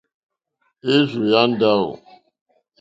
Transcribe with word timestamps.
Érzù 0.93 1.21
yá 1.31 1.41
ndáwò. 1.51 1.91